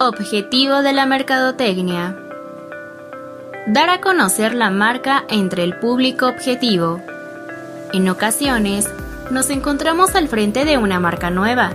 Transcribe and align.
Objetivo 0.00 0.82
de 0.82 0.92
la 0.92 1.06
mercadotecnia. 1.06 2.14
Dar 3.66 3.90
a 3.90 4.00
conocer 4.00 4.54
la 4.54 4.70
marca 4.70 5.24
entre 5.28 5.64
el 5.64 5.76
público 5.80 6.28
objetivo. 6.28 7.02
En 7.92 8.08
ocasiones, 8.08 8.88
nos 9.32 9.50
encontramos 9.50 10.14
al 10.14 10.28
frente 10.28 10.64
de 10.64 10.78
una 10.78 11.00
marca 11.00 11.30
nueva, 11.30 11.72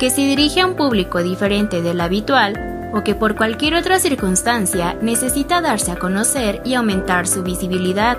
que 0.00 0.10
se 0.10 0.22
dirige 0.22 0.62
a 0.62 0.66
un 0.66 0.74
público 0.74 1.22
diferente 1.22 1.80
del 1.80 2.00
habitual 2.00 2.90
o 2.92 3.04
que 3.04 3.14
por 3.14 3.36
cualquier 3.36 3.76
otra 3.76 4.00
circunstancia 4.00 4.96
necesita 5.00 5.60
darse 5.60 5.92
a 5.92 5.96
conocer 5.96 6.60
y 6.64 6.74
aumentar 6.74 7.28
su 7.28 7.44
visibilidad. 7.44 8.18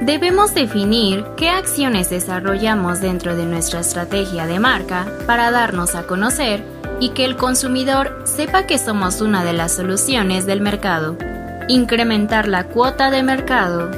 Debemos 0.00 0.52
definir 0.52 1.24
qué 1.36 1.48
acciones 1.48 2.10
desarrollamos 2.10 3.00
dentro 3.00 3.36
de 3.36 3.46
nuestra 3.46 3.78
estrategia 3.78 4.48
de 4.48 4.58
marca 4.58 5.06
para 5.28 5.52
darnos 5.52 5.94
a 5.94 6.08
conocer 6.08 6.74
y 7.00 7.10
que 7.10 7.24
el 7.24 7.36
consumidor 7.36 8.22
sepa 8.24 8.66
que 8.66 8.78
somos 8.78 9.20
una 9.20 9.44
de 9.44 9.52
las 9.52 9.72
soluciones 9.72 10.46
del 10.46 10.60
mercado. 10.60 11.16
Incrementar 11.68 12.48
la 12.48 12.64
cuota 12.64 13.10
de 13.10 13.22
mercado. 13.22 13.90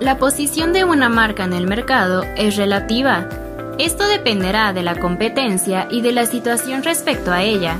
La 0.00 0.18
posición 0.18 0.72
de 0.72 0.84
una 0.84 1.08
marca 1.08 1.44
en 1.44 1.52
el 1.52 1.66
mercado 1.66 2.24
es 2.36 2.56
relativa. 2.56 3.28
Esto 3.78 4.06
dependerá 4.06 4.72
de 4.72 4.82
la 4.82 4.98
competencia 4.98 5.86
y 5.90 6.00
de 6.00 6.12
la 6.12 6.26
situación 6.26 6.82
respecto 6.82 7.32
a 7.32 7.42
ella. 7.42 7.78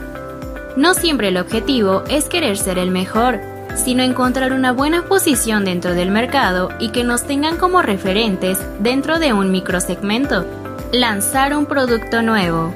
No 0.77 0.95
siempre 0.95 1.29
el 1.29 1.37
objetivo 1.37 2.05
es 2.09 2.29
querer 2.29 2.57
ser 2.57 2.79
el 2.79 2.91
mejor, 2.91 3.41
sino 3.75 4.03
encontrar 4.03 4.53
una 4.53 4.73
buena 4.73 5.03
posición 5.03 5.65
dentro 5.65 5.95
del 5.95 6.11
mercado 6.11 6.71
y 6.79 6.91
que 6.91 7.05
nos 7.05 7.25
tengan 7.25 7.57
como 7.57 7.83
referentes 7.83 8.59
dentro 8.79 9.19
de 9.19 9.33
un 9.33 9.51
microsegmento. 9.51 10.47
Lanzar 10.93 11.57
un 11.57 11.67
producto 11.67 12.23
nuevo 12.23 12.73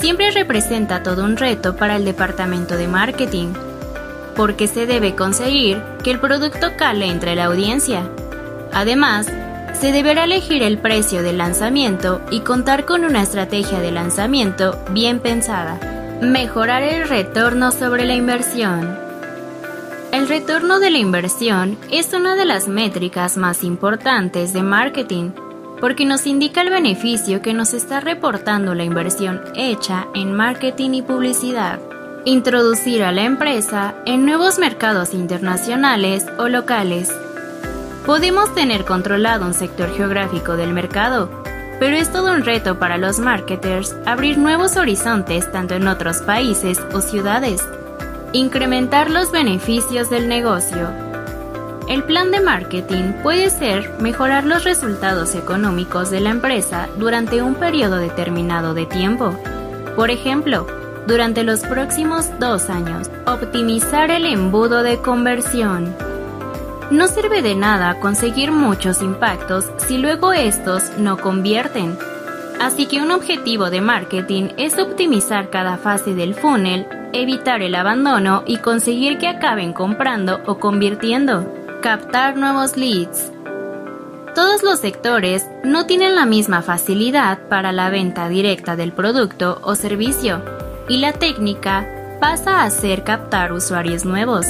siempre 0.00 0.30
representa 0.30 1.02
todo 1.02 1.24
un 1.24 1.36
reto 1.36 1.76
para 1.76 1.96
el 1.96 2.04
departamento 2.04 2.76
de 2.76 2.88
marketing, 2.88 3.52
porque 4.34 4.66
se 4.66 4.86
debe 4.86 5.14
conseguir 5.14 5.82
que 6.02 6.10
el 6.10 6.18
producto 6.18 6.68
cale 6.76 7.06
entre 7.06 7.36
la 7.36 7.44
audiencia. 7.44 8.08
Además, 8.72 9.26
se 9.78 9.92
deberá 9.92 10.24
elegir 10.24 10.62
el 10.62 10.78
precio 10.78 11.22
del 11.22 11.38
lanzamiento 11.38 12.22
y 12.30 12.40
contar 12.40 12.86
con 12.86 13.04
una 13.04 13.22
estrategia 13.22 13.80
de 13.80 13.92
lanzamiento 13.92 14.82
bien 14.90 15.20
pensada. 15.20 15.78
Mejorar 16.20 16.82
el 16.82 17.08
retorno 17.08 17.70
sobre 17.70 18.04
la 18.04 18.14
inversión. 18.14 18.98
El 20.12 20.28
retorno 20.28 20.80
de 20.80 20.90
la 20.90 20.98
inversión 20.98 21.78
es 21.90 22.12
una 22.12 22.34
de 22.34 22.44
las 22.44 22.68
métricas 22.68 23.36
más 23.36 23.64
importantes 23.64 24.52
de 24.52 24.62
marketing 24.62 25.30
porque 25.80 26.04
nos 26.04 26.26
indica 26.26 26.60
el 26.60 26.70
beneficio 26.70 27.40
que 27.42 27.54
nos 27.54 27.74
está 27.74 28.00
reportando 28.00 28.74
la 28.74 28.84
inversión 28.84 29.40
hecha 29.54 30.06
en 30.14 30.32
marketing 30.32 30.90
y 30.90 31.02
publicidad. 31.02 31.80
Introducir 32.26 33.02
a 33.02 33.12
la 33.12 33.22
empresa 33.22 33.94
en 34.04 34.26
nuevos 34.26 34.58
mercados 34.58 35.14
internacionales 35.14 36.26
o 36.38 36.48
locales. 36.48 37.10
Podemos 38.04 38.54
tener 38.54 38.84
controlado 38.84 39.46
un 39.46 39.54
sector 39.54 39.90
geográfico 39.96 40.56
del 40.56 40.72
mercado, 40.72 41.30
pero 41.78 41.96
es 41.96 42.12
todo 42.12 42.32
un 42.32 42.44
reto 42.44 42.78
para 42.78 42.98
los 42.98 43.18
marketers 43.18 43.96
abrir 44.04 44.36
nuevos 44.36 44.76
horizontes 44.76 45.50
tanto 45.50 45.74
en 45.74 45.88
otros 45.88 46.18
países 46.18 46.78
o 46.92 47.00
ciudades. 47.00 47.62
Incrementar 48.32 49.10
los 49.10 49.32
beneficios 49.32 50.10
del 50.10 50.28
negocio 50.28 51.09
el 51.90 52.04
plan 52.04 52.30
de 52.30 52.38
marketing 52.38 53.14
puede 53.20 53.50
ser 53.50 53.90
mejorar 53.98 54.44
los 54.44 54.62
resultados 54.62 55.34
económicos 55.34 56.08
de 56.08 56.20
la 56.20 56.30
empresa 56.30 56.88
durante 56.96 57.42
un 57.42 57.56
periodo 57.56 57.96
determinado 57.96 58.74
de 58.74 58.86
tiempo. 58.86 59.34
Por 59.96 60.12
ejemplo, 60.12 60.68
durante 61.08 61.42
los 61.42 61.62
próximos 61.62 62.30
dos 62.38 62.70
años, 62.70 63.10
optimizar 63.26 64.12
el 64.12 64.24
embudo 64.24 64.84
de 64.84 64.98
conversión. 64.98 65.92
No 66.92 67.08
sirve 67.08 67.42
de 67.42 67.56
nada 67.56 67.98
conseguir 67.98 68.52
muchos 68.52 69.02
impactos 69.02 69.68
si 69.88 69.98
luego 69.98 70.32
estos 70.32 70.96
no 70.96 71.16
convierten. 71.16 71.98
Así 72.60 72.86
que 72.86 73.02
un 73.02 73.10
objetivo 73.10 73.68
de 73.68 73.80
marketing 73.80 74.50
es 74.58 74.78
optimizar 74.78 75.50
cada 75.50 75.76
fase 75.76 76.14
del 76.14 76.36
funnel, 76.36 76.86
evitar 77.12 77.62
el 77.62 77.74
abandono 77.74 78.44
y 78.46 78.58
conseguir 78.58 79.18
que 79.18 79.26
acaben 79.26 79.72
comprando 79.72 80.40
o 80.46 80.60
convirtiendo. 80.60 81.59
Captar 81.82 82.36
nuevos 82.36 82.76
leads. 82.76 83.32
Todos 84.34 84.62
los 84.62 84.80
sectores 84.80 85.46
no 85.64 85.86
tienen 85.86 86.14
la 86.14 86.26
misma 86.26 86.60
facilidad 86.60 87.48
para 87.48 87.72
la 87.72 87.88
venta 87.88 88.28
directa 88.28 88.76
del 88.76 88.92
producto 88.92 89.58
o 89.62 89.74
servicio, 89.74 90.42
y 90.90 90.98
la 90.98 91.14
técnica 91.14 91.88
pasa 92.20 92.64
a 92.64 92.70
ser 92.70 93.02
captar 93.02 93.54
usuarios 93.54 94.04
nuevos, 94.04 94.44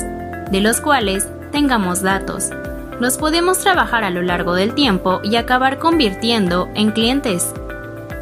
de 0.51 0.61
los 0.61 0.81
cuales 0.81 1.29
tengamos 1.53 2.03
datos. 2.03 2.51
Los 2.99 3.17
podemos 3.17 3.61
trabajar 3.61 4.03
a 4.03 4.11
lo 4.11 4.23
largo 4.23 4.55
del 4.55 4.75
tiempo 4.75 5.21
y 5.23 5.37
acabar 5.37 5.79
convirtiendo 5.79 6.69
en 6.75 6.91
clientes. 6.91 7.55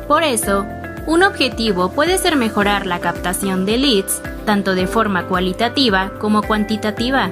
Por 0.06 0.22
eso, 0.22 0.66
un 1.06 1.22
objetivo 1.22 1.92
puede 1.92 2.18
ser 2.18 2.36
mejorar 2.36 2.84
la 2.84 3.00
captación 3.00 3.64
de 3.64 3.78
leads, 3.78 4.20
tanto 4.44 4.74
de 4.74 4.86
forma 4.86 5.28
cualitativa 5.28 6.12
como 6.18 6.42
cuantitativa 6.42 7.30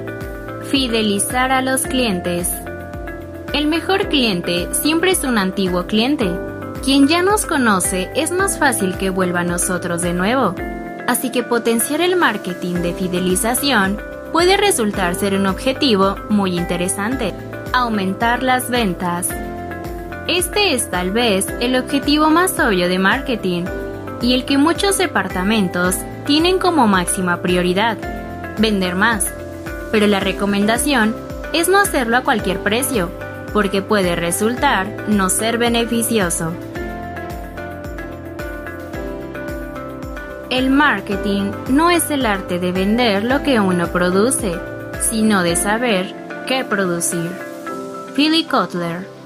Fidelizar 0.69 1.53
a 1.53 1.61
los 1.61 1.83
clientes. 1.83 2.51
El 3.53 3.67
mejor 3.67 4.09
cliente 4.09 4.67
siempre 4.73 5.11
es 5.11 5.23
un 5.23 5.37
antiguo 5.37 5.87
cliente. 5.87 6.29
Quien 6.83 7.07
ya 7.07 7.23
nos 7.23 7.45
conoce 7.45 8.11
es 8.15 8.31
más 8.31 8.59
fácil 8.59 8.97
que 8.97 9.09
vuelva 9.09 9.39
a 9.39 9.45
nosotros 9.45 10.01
de 10.01 10.13
nuevo. 10.13 10.55
Así 11.07 11.31
que 11.31 11.41
potenciar 11.41 12.01
el 12.01 12.17
marketing 12.17 12.75
de 12.75 12.93
fidelización 12.93 13.97
puede 14.33 14.57
resultar 14.57 15.15
ser 15.15 15.35
un 15.35 15.47
objetivo 15.47 16.17
muy 16.27 16.57
interesante. 16.57 17.33
Aumentar 17.71 18.43
las 18.43 18.69
ventas. 18.69 19.29
Este 20.27 20.73
es 20.73 20.91
tal 20.91 21.11
vez 21.11 21.47
el 21.61 21.77
objetivo 21.77 22.29
más 22.29 22.59
obvio 22.59 22.89
de 22.89 22.99
marketing 22.99 23.63
y 24.21 24.33
el 24.33 24.43
que 24.43 24.57
muchos 24.57 24.97
departamentos 24.97 25.95
tienen 26.25 26.59
como 26.59 26.87
máxima 26.87 27.41
prioridad. 27.41 27.97
Vender 28.57 28.95
más 28.95 29.31
pero 29.91 30.07
la 30.07 30.19
recomendación 30.19 31.15
es 31.53 31.69
no 31.69 31.79
hacerlo 31.79 32.17
a 32.17 32.23
cualquier 32.23 32.59
precio, 32.59 33.09
porque 33.53 33.81
puede 33.81 34.15
resultar 34.15 34.87
no 35.07 35.29
ser 35.29 35.57
beneficioso. 35.57 36.51
El 40.49 40.69
marketing 40.69 41.51
no 41.69 41.89
es 41.89 42.09
el 42.09 42.25
arte 42.25 42.59
de 42.59 42.71
vender 42.71 43.23
lo 43.23 43.43
que 43.43 43.59
uno 43.59 43.87
produce, 43.87 44.55
sino 45.01 45.43
de 45.43 45.55
saber 45.55 46.15
qué 46.47 46.63
producir. 46.63 47.29
Philly 48.15 48.45
Kotler 48.45 49.16